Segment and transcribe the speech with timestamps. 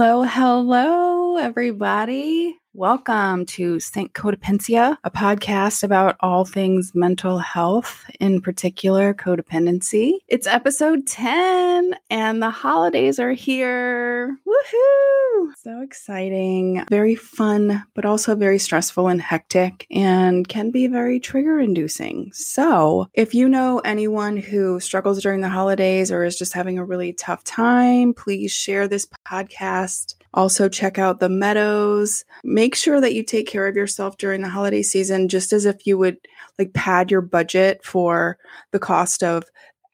[0.00, 2.59] Hello, hello, everybody.
[2.74, 4.12] Welcome to St.
[4.12, 10.12] Codependencia, a podcast about all things mental health, in particular codependency.
[10.28, 14.38] It's episode 10 and the holidays are here.
[14.46, 15.52] Woohoo!
[15.56, 16.84] So exciting.
[16.88, 22.30] Very fun, but also very stressful and hectic and can be very trigger inducing.
[22.32, 26.84] So, if you know anyone who struggles during the holidays or is just having a
[26.84, 32.24] really tough time, please share this podcast also, check out the meadows.
[32.44, 35.86] Make sure that you take care of yourself during the holiday season, just as if
[35.86, 36.18] you would
[36.58, 38.38] like pad your budget for
[38.70, 39.44] the cost of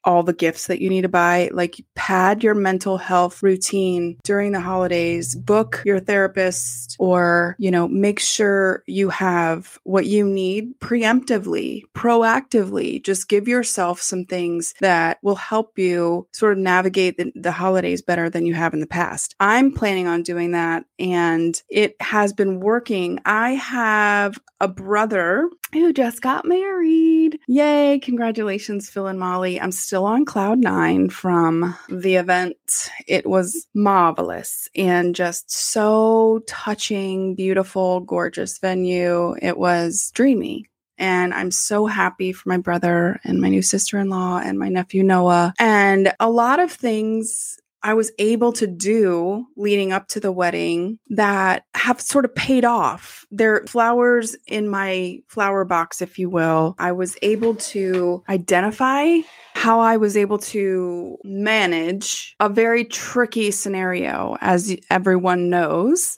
[0.07, 1.49] all the gifts that you need to buy.
[1.51, 7.89] Like, pad your mental health routine during the holidays, book your therapist, or, you know,
[7.89, 13.03] make sure you have what you need preemptively, proactively.
[13.03, 18.01] Just give yourself some things that will help you sort of navigate the, the holidays
[18.01, 19.35] better than you have in the past.
[19.41, 23.19] I'm planning on doing that, and it has been working.
[23.25, 27.06] I have a brother who just got married.
[27.47, 27.99] Yay.
[27.99, 29.59] Congratulations, Phil and Molly.
[29.59, 32.89] I'm still on cloud nine from the event.
[33.07, 39.35] It was marvelous and just so touching, beautiful, gorgeous venue.
[39.41, 40.65] It was dreamy.
[40.97, 44.69] And I'm so happy for my brother and my new sister in law and my
[44.69, 45.53] nephew Noah.
[45.59, 50.99] And a lot of things I was able to do leading up to the wedding
[51.09, 53.25] that have sort of paid off.
[53.31, 56.75] They're flowers in my flower box, if you will.
[56.79, 59.19] I was able to identify
[59.55, 66.17] how I was able to manage a very tricky scenario, as everyone knows.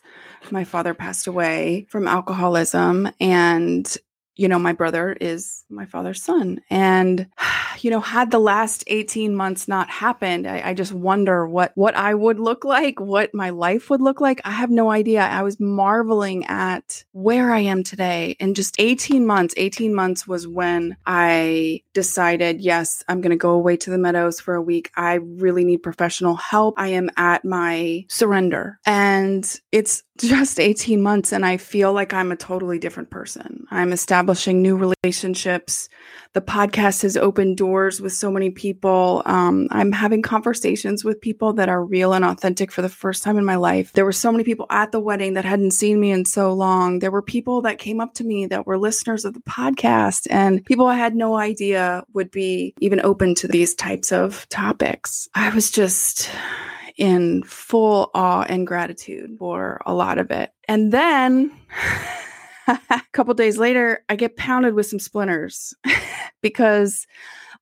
[0.52, 3.98] My father passed away from alcoholism, and
[4.40, 6.62] you know, my brother is my father's son.
[6.70, 7.28] And,
[7.82, 11.96] you know, had the last 18 months not happened, I, I, just wonder what what
[11.96, 14.40] I would look like, what my life would look like.
[14.46, 15.22] I have no idea.
[15.22, 18.38] I was marveling at where I am today.
[18.40, 23.76] In just 18 months, 18 months was when I decided, yes, I'm gonna go away
[23.76, 24.90] to the meadows for a week.
[24.96, 26.76] I really need professional help.
[26.78, 28.80] I am at my surrender.
[28.86, 29.44] And
[29.74, 33.66] it's just 18 months and I feel like I'm a totally different person.
[33.72, 35.90] I'm establishing new relationships.
[36.34, 39.24] The podcast has opened doors with so many people.
[39.26, 43.38] Um, I'm having conversations with people that are real and authentic for the first time
[43.38, 43.94] in my life.
[43.94, 47.00] There were so many people at the wedding that hadn't seen me in so long.
[47.00, 50.64] There were people that came up to me that were listeners of the podcast and
[50.66, 55.28] people I had no idea would be even open to these types of topics.
[55.34, 56.30] I was just
[56.98, 60.52] in full awe and gratitude for a lot of it.
[60.68, 61.52] And then
[62.68, 65.74] a couple days later, I get pounded with some splinters
[66.42, 67.08] because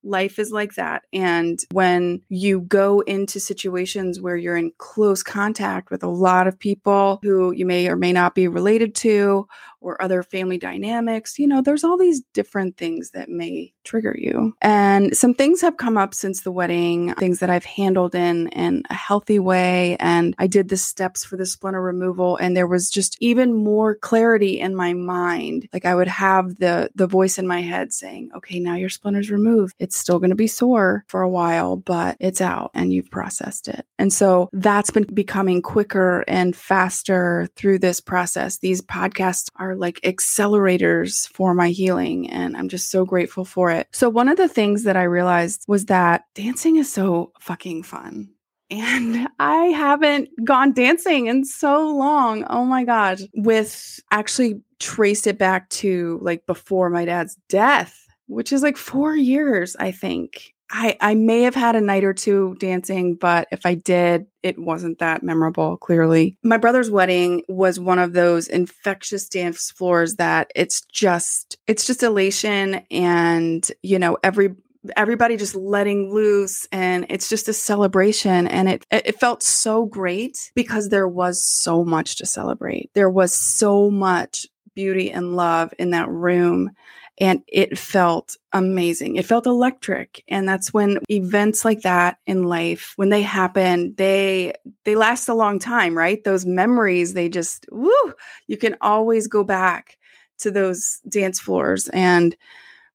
[0.02, 1.02] life is like that.
[1.12, 6.58] And when you go into situations where you're in close contact with a lot of
[6.58, 9.46] people who you may or may not be related to,
[9.80, 14.54] or other family dynamics, you know, there's all these different things that may trigger you.
[14.60, 18.82] And some things have come up since the wedding, things that I've handled in in
[18.90, 22.90] a healthy way and I did the steps for the splinter removal and there was
[22.90, 25.68] just even more clarity in my mind.
[25.72, 29.30] Like I would have the the voice in my head saying, "Okay, now your splinter's
[29.30, 29.74] removed.
[29.78, 33.68] It's still going to be sore for a while, but it's out and you've processed
[33.68, 38.58] it." And so that's been becoming quicker and faster through this process.
[38.58, 43.78] These podcasts are like accelerators for my healing and I'm just so grateful for it
[43.78, 43.88] it.
[43.92, 48.28] So, one of the things that I realized was that dancing is so fucking fun.
[48.70, 52.44] And I haven't gone dancing in so long.
[52.50, 53.20] Oh my God.
[53.34, 59.16] With actually traced it back to like before my dad's death, which is like four
[59.16, 60.54] years, I think.
[60.70, 64.58] I, I may have had a night or two dancing, but if I did, it
[64.58, 66.36] wasn't that memorable, clearly.
[66.42, 72.02] My brother's wedding was one of those infectious dance floors that it's just, it's just
[72.02, 74.54] elation and, you know, every,
[74.96, 80.52] everybody just letting loose and it's just a celebration and it it felt so great
[80.54, 85.90] because there was so much to celebrate there was so much beauty and love in
[85.90, 86.70] that room
[87.20, 89.16] and it felt amazing.
[89.16, 90.22] It felt electric.
[90.28, 94.54] And that's when events like that in life, when they happen, they
[94.84, 96.22] they last a long time, right?
[96.22, 98.14] Those memories, they just woo,
[98.46, 99.98] you can always go back
[100.38, 102.36] to those dance floors and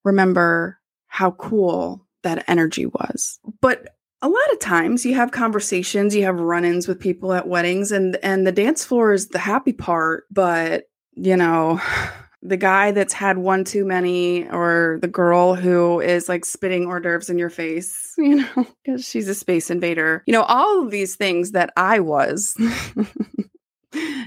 [0.03, 3.39] remember how cool that energy was.
[3.59, 3.89] But
[4.21, 8.17] a lot of times you have conversations, you have run-ins with people at weddings and
[8.23, 10.85] and the dance floor is the happy part, but
[11.15, 11.81] you know,
[12.43, 16.99] the guy that's had one too many or the girl who is like spitting hors
[16.99, 20.23] d'oeuvres in your face, you know, because she's a space invader.
[20.27, 22.55] You know, all of these things that I was.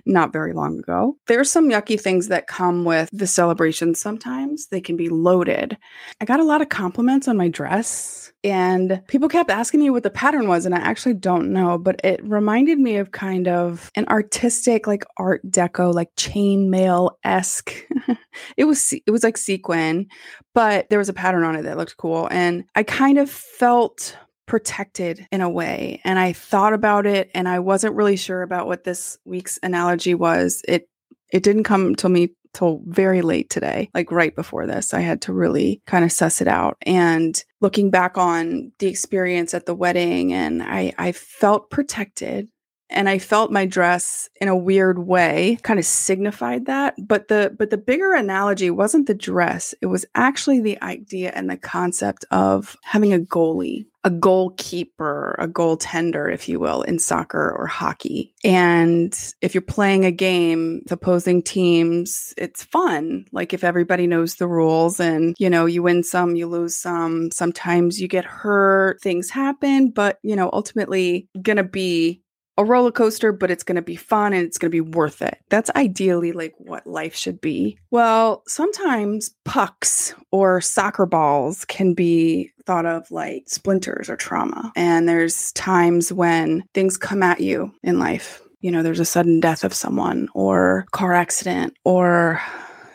[0.06, 1.16] not very long ago.
[1.26, 4.68] There's some yucky things that come with the celebration sometimes.
[4.68, 5.76] They can be loaded.
[6.20, 10.04] I got a lot of compliments on my dress and people kept asking me what
[10.04, 13.90] the pattern was and I actually don't know, but it reminded me of kind of
[13.96, 17.74] an artistic like art deco like chainmail-esque.
[18.56, 20.06] it was it was like sequin,
[20.54, 24.16] but there was a pattern on it that looked cool and I kind of felt
[24.46, 26.00] protected in a way.
[26.04, 30.14] And I thought about it and I wasn't really sure about what this week's analogy
[30.14, 30.62] was.
[30.66, 30.88] It
[31.32, 34.94] it didn't come to me till very late today, like right before this.
[34.94, 36.78] I had to really kind of suss it out.
[36.82, 42.48] And looking back on the experience at the wedding and I I felt protected
[42.90, 47.54] and I felt my dress in a weird way kind of signified that but the
[47.58, 52.24] but the bigger analogy wasn't the dress it was actually the idea and the concept
[52.30, 58.32] of having a goalie a goalkeeper a goaltender if you will in soccer or hockey.
[58.44, 64.36] And if you're playing a game with opposing teams it's fun like if everybody knows
[64.36, 69.00] the rules and you know you win some you lose some sometimes you get hurt
[69.00, 72.22] things happen but you know ultimately gonna be
[72.58, 75.22] a roller coaster, but it's going to be fun and it's going to be worth
[75.22, 75.38] it.
[75.48, 77.78] That's ideally like what life should be.
[77.90, 84.72] Well, sometimes pucks or soccer balls can be thought of like splinters or trauma.
[84.74, 88.42] And there's times when things come at you in life.
[88.60, 92.40] You know, there's a sudden death of someone or car accident or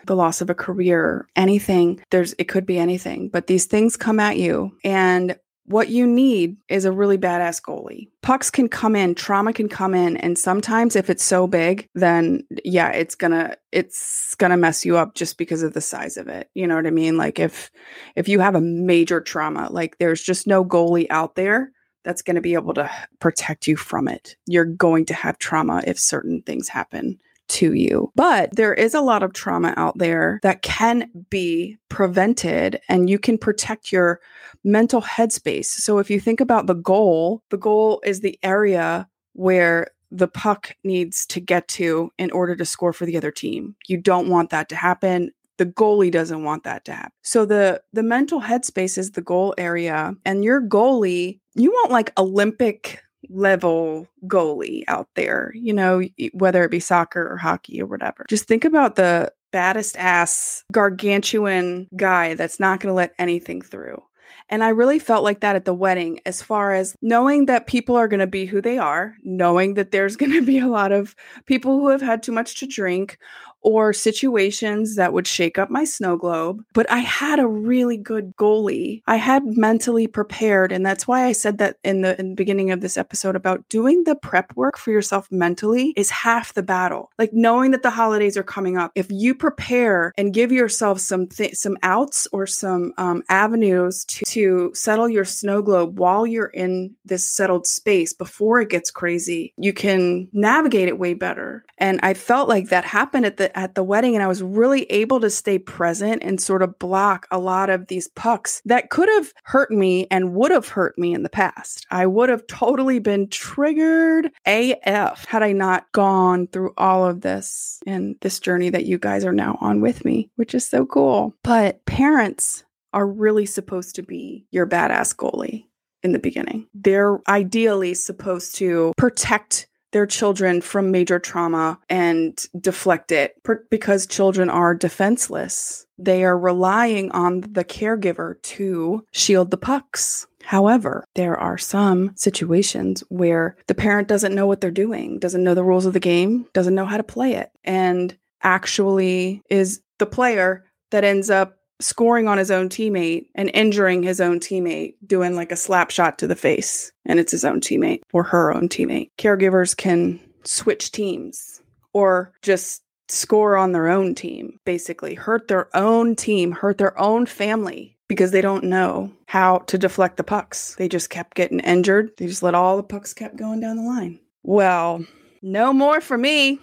[0.05, 2.03] the loss of a career, anything.
[2.09, 6.57] There's it could be anything, but these things come at you and what you need
[6.69, 8.09] is a really badass goalie.
[8.21, 12.43] Pucks can come in, trauma can come in, and sometimes if it's so big, then
[12.63, 16.49] yeah, it's gonna it's gonna mess you up just because of the size of it.
[16.53, 17.17] You know what I mean?
[17.17, 17.71] Like if
[18.15, 21.71] if you have a major trauma, like there's just no goalie out there
[22.03, 24.35] that's going to be able to protect you from it.
[24.47, 27.19] You're going to have trauma if certain things happen
[27.51, 28.11] to you.
[28.15, 33.19] But there is a lot of trauma out there that can be prevented and you
[33.19, 34.19] can protect your
[34.63, 35.65] mental headspace.
[35.65, 40.75] So if you think about the goal, the goal is the area where the puck
[40.83, 43.75] needs to get to in order to score for the other team.
[43.87, 47.11] You don't want that to happen the goalie doesn't want that to happen.
[47.21, 52.11] So the the mental headspace is the goal area and your goalie, you want like
[52.17, 56.01] Olympic level goalie out there, you know,
[56.33, 58.25] whether it be soccer or hockey or whatever.
[58.29, 64.01] Just think about the baddest ass gargantuan guy that's not going to let anything through.
[64.49, 67.95] And I really felt like that at the wedding, as far as knowing that people
[67.95, 70.91] are going to be who they are, knowing that there's going to be a lot
[70.91, 73.17] of people who have had too much to drink
[73.61, 76.63] or situations that would shake up my snow globe.
[76.73, 79.01] But I had a really good goalie.
[79.07, 80.71] I had mentally prepared.
[80.71, 83.67] And that's why I said that in the, in the beginning of this episode about
[83.69, 87.11] doing the prep work for yourself mentally is half the battle.
[87.17, 88.91] Like knowing that the holidays are coming up.
[88.95, 94.25] If you prepare and give yourself some th- some outs or some um, avenues to,
[94.25, 99.53] to settle your snow globe while you're in this settled space before it gets crazy,
[99.57, 101.63] you can navigate it way better.
[101.77, 104.83] And I felt like that happened at the at the wedding and I was really
[104.85, 109.09] able to stay present and sort of block a lot of these pucks that could
[109.09, 111.85] have hurt me and would have hurt me in the past.
[111.91, 117.81] I would have totally been triggered AF had I not gone through all of this
[117.85, 121.35] and this journey that you guys are now on with me, which is so cool.
[121.43, 125.65] But parents are really supposed to be your badass goalie
[126.03, 126.67] in the beginning.
[126.73, 134.07] They're ideally supposed to protect their children from major trauma and deflect it per- because
[134.07, 135.85] children are defenseless.
[135.97, 140.27] They are relying on the caregiver to shield the pucks.
[140.43, 145.53] However, there are some situations where the parent doesn't know what they're doing, doesn't know
[145.53, 150.05] the rules of the game, doesn't know how to play it, and actually is the
[150.05, 155.35] player that ends up scoring on his own teammate and injuring his own teammate, doing
[155.35, 158.69] like a slap shot to the face, and it's his own teammate or her own
[158.69, 159.09] teammate.
[159.17, 161.61] Caregivers can switch teams
[161.93, 167.25] or just score on their own team, basically, hurt their own team, hurt their own
[167.25, 170.75] family because they don't know how to deflect the pucks.
[170.75, 172.11] They just kept getting injured.
[172.17, 174.19] They just let all the pucks kept going down the line.
[174.43, 175.05] Well,
[175.41, 176.59] no more for me.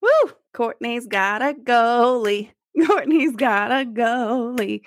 [0.00, 0.32] Woo!
[0.52, 2.50] Courtney's got a goalie.
[2.86, 4.82] Courtney's got a goalie.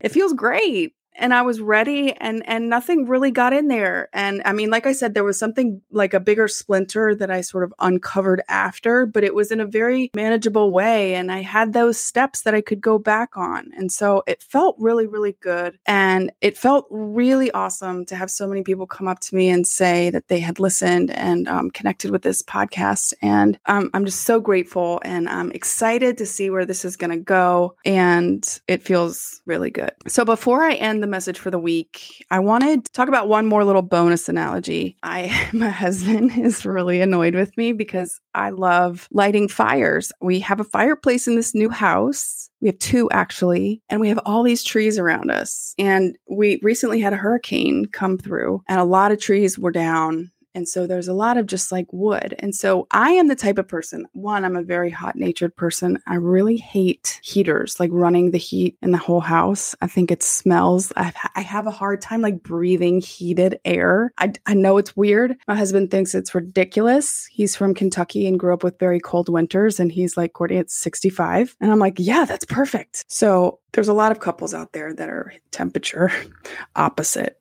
[0.00, 0.92] It feels great.
[1.16, 4.08] And I was ready and and nothing really got in there.
[4.12, 7.40] And I mean, like I said, there was something like a bigger splinter that I
[7.40, 11.14] sort of uncovered after, but it was in a very manageable way.
[11.14, 13.70] And I had those steps that I could go back on.
[13.76, 15.78] And so it felt really, really good.
[15.86, 19.66] And it felt really awesome to have so many people come up to me and
[19.66, 23.14] say that they had listened and um, connected with this podcast.
[23.22, 27.10] And um, I'm just so grateful and I'm excited to see where this is going
[27.10, 27.76] to go.
[27.84, 29.92] And it feels really good.
[30.08, 33.44] So before I end the message for the week, I wanted to talk about one
[33.44, 34.96] more little bonus analogy.
[35.02, 40.12] I my husband is really annoyed with me because I love lighting fires.
[40.22, 42.48] We have a fireplace in this new house.
[42.62, 45.74] We have two actually, and we have all these trees around us.
[45.78, 50.32] And we recently had a hurricane come through, and a lot of trees were down
[50.54, 52.34] and so there's a lot of just like wood.
[52.38, 55.98] And so I am the type of person, one, I'm a very hot natured person.
[56.06, 59.74] I really hate heaters, like running the heat in the whole house.
[59.82, 60.92] I think it smells.
[60.96, 64.12] I've, I have a hard time like breathing heated air.
[64.18, 65.36] I, I know it's weird.
[65.48, 67.26] My husband thinks it's ridiculous.
[67.30, 69.80] He's from Kentucky and grew up with very cold winters.
[69.80, 71.56] And he's like, Courtney, it's 65.
[71.60, 73.04] And I'm like, yeah, that's perfect.
[73.08, 76.12] So there's a lot of couples out there that are temperature
[76.76, 77.40] opposite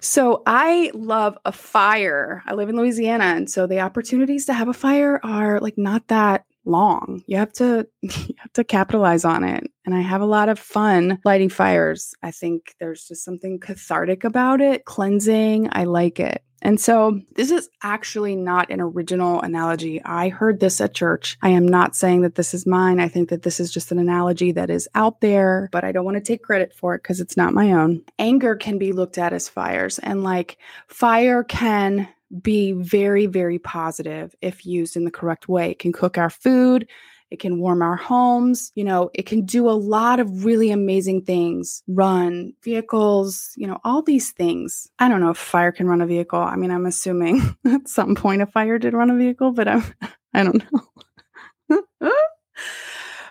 [0.00, 2.42] so I love a fire.
[2.46, 6.06] I live in Louisiana, and so the opportunities to have a fire are like not
[6.08, 7.22] that long.
[7.26, 9.64] You have to you have to capitalize on it.
[9.84, 12.12] And I have a lot of fun lighting fires.
[12.22, 15.68] I think there's just something cathartic about it, cleansing.
[15.72, 16.42] I like it.
[16.62, 20.02] And so this is actually not an original analogy.
[20.04, 21.36] I heard this at church.
[21.42, 22.98] I am not saying that this is mine.
[22.98, 26.04] I think that this is just an analogy that is out there, but I don't
[26.04, 28.02] want to take credit for it because it's not my own.
[28.18, 30.58] Anger can be looked at as fires, and like
[30.88, 32.08] fire can
[32.42, 35.70] be very, very positive if used in the correct way.
[35.70, 36.88] It can cook our food,
[37.30, 41.22] it can warm our homes, you know, it can do a lot of really amazing
[41.22, 44.88] things, run vehicles, you know, all these things.
[44.98, 46.40] I don't know if fire can run a vehicle.
[46.40, 49.84] I mean, I'm assuming at some point a fire did run a vehicle, but I'm
[50.34, 50.62] I don't
[51.70, 51.82] know.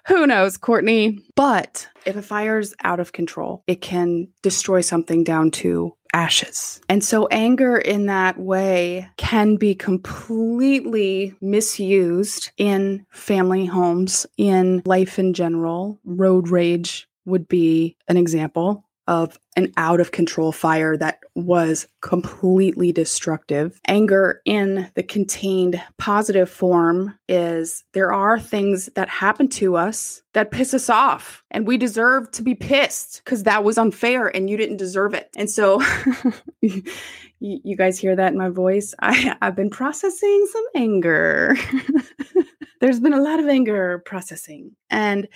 [0.08, 1.20] Who knows, Courtney?
[1.36, 6.80] But if a fire's out of control, it can destroy something down to ashes.
[6.88, 15.20] And so anger in that way can be completely misused in family homes, in life
[15.20, 16.00] in general.
[16.06, 22.92] Road rage would be an example of an out of control fire that was completely
[22.92, 23.80] destructive.
[23.88, 30.52] Anger in the contained positive form is there are things that happen to us that
[30.52, 34.58] piss us off, and we deserve to be pissed because that was unfair and you
[34.58, 35.30] didn't deserve it.
[35.36, 35.82] And so,
[37.40, 38.94] you guys hear that in my voice?
[39.02, 41.56] I, I've been processing some anger.
[42.82, 44.72] there's been a lot of anger processing.
[44.90, 45.28] And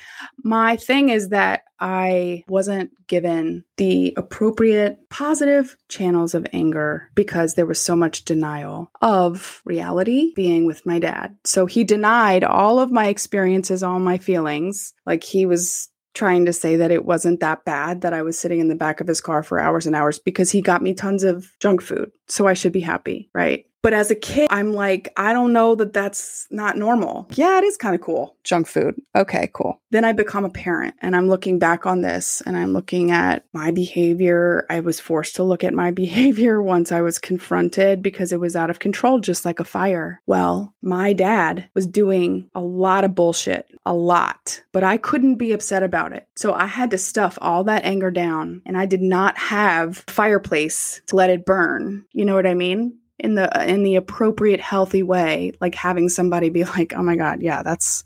[0.44, 7.66] my thing is that I wasn't given the appropriate positive channels of anger because there
[7.66, 11.36] was so much denial of reality being with my dad.
[11.46, 14.94] So he denied all of my experiences, all my feelings.
[15.06, 18.60] Like he was trying to say that it wasn't that bad that I was sitting
[18.60, 21.24] in the back of his car for hours and hours because he got me tons
[21.24, 22.12] of junk food.
[22.28, 23.66] So I should be happy, right?
[23.82, 27.28] But as a kid, I'm like, I don't know that that's not normal.
[27.36, 28.36] Yeah, it is kind of cool.
[28.44, 28.96] Junk food.
[29.16, 29.82] Okay, cool.
[29.92, 33.46] Then I become a parent and I'm looking back on this and I'm looking at
[33.54, 34.66] my behavior.
[34.70, 38.56] I was forced to look at my behavior once I was confronted because it was
[38.56, 40.22] out of control, just like a fire.
[40.26, 45.54] Well, my dad was doing a lot of bullshit, a lot, but I couldn't be
[45.54, 46.28] upset about it.
[46.36, 51.02] So I had to stuff all that anger down and I did not have fireplace
[51.08, 52.06] to let it burn.
[52.12, 52.98] You know what I mean?
[53.20, 57.16] In the uh, in the appropriate healthy way like having somebody be like oh my
[57.16, 58.04] god yeah that's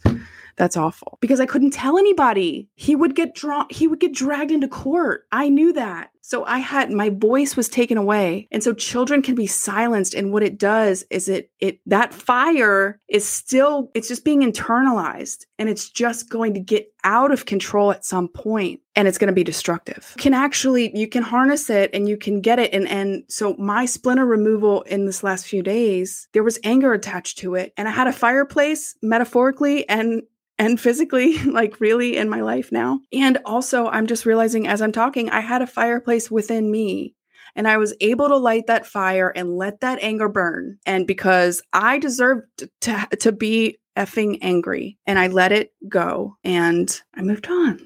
[0.56, 1.18] that's awful.
[1.20, 2.70] Because i couldn't tell anybody.
[2.76, 5.26] He would get drawn he would get dragged into court.
[5.32, 8.48] I knew that so I had my voice was taken away.
[8.50, 13.02] And so children can be silenced and what it does is it it that fire
[13.10, 17.92] is still it's just being internalized and it's just going to get out of control
[17.92, 20.14] at some point and it's going to be destructive.
[20.16, 23.56] You can actually you can harness it and you can get it and and so
[23.60, 27.86] my splinter removal in this last few days there was anger attached to it and
[27.86, 30.24] I had a fireplace metaphorically and
[30.64, 33.02] and physically, like really in my life now.
[33.12, 37.16] And also, I'm just realizing as I'm talking, I had a fireplace within me.
[37.56, 40.80] And I was able to light that fire and let that anger burn.
[40.88, 42.48] And because I deserved
[42.82, 47.80] to, to be effing angry, and I let it go and I moved on.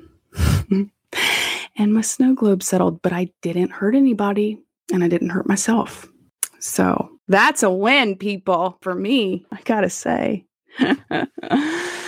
[1.76, 4.62] and my snow globe settled, but I didn't hurt anybody
[4.94, 6.08] and I didn't hurt myself.
[6.60, 10.46] So that's a win, people, for me, I gotta say.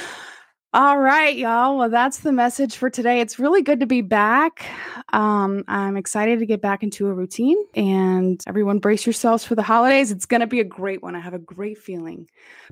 [0.72, 1.80] All right, y'all.
[1.80, 3.22] Well, that's the message for today.
[3.22, 4.68] It's really good to be back.
[5.12, 9.64] Um, I'm excited to get back into a routine and everyone brace yourselves for the
[9.64, 10.12] holidays.
[10.12, 11.16] It's going to be a great one.
[11.16, 12.28] I have a great feeling.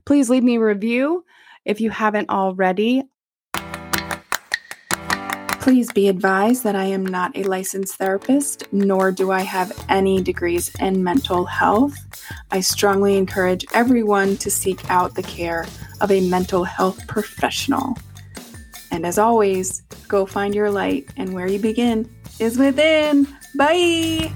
[0.06, 1.26] Please leave me a review
[1.66, 3.02] if you haven't already.
[5.60, 10.22] Please be advised that I am not a licensed therapist, nor do I have any
[10.22, 11.98] degrees in mental health.
[12.52, 15.66] I strongly encourage everyone to seek out the care
[16.02, 17.98] of a mental health professional.
[18.92, 23.28] And as always, go find your light, and where you begin is within.
[23.56, 24.32] Bye.